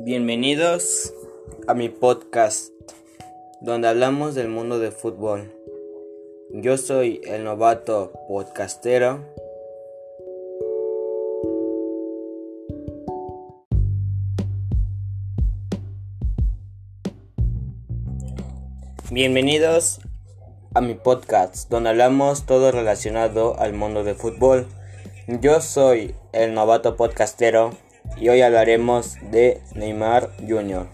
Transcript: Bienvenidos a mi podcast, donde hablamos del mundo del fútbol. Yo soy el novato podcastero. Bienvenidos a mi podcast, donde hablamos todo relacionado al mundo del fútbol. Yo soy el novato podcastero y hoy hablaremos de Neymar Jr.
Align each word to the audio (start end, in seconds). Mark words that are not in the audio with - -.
Bienvenidos 0.00 1.14
a 1.66 1.74
mi 1.74 1.88
podcast, 1.88 2.72
donde 3.60 3.88
hablamos 3.88 4.34
del 4.34 4.48
mundo 4.48 4.78
del 4.78 4.92
fútbol. 4.92 5.52
Yo 6.52 6.76
soy 6.76 7.20
el 7.24 7.44
novato 7.44 8.12
podcastero. 8.28 9.24
Bienvenidos 19.10 20.00
a 20.74 20.80
mi 20.80 20.94
podcast, 20.94 21.70
donde 21.70 21.90
hablamos 21.90 22.46
todo 22.46 22.72
relacionado 22.72 23.58
al 23.58 23.72
mundo 23.72 24.04
del 24.04 24.16
fútbol. 24.16 24.66
Yo 25.26 25.60
soy 25.60 26.14
el 26.32 26.54
novato 26.54 26.96
podcastero 26.96 27.72
y 28.16 28.28
hoy 28.28 28.42
hablaremos 28.42 29.16
de 29.30 29.60
Neymar 29.74 30.30
Jr. 30.46 30.86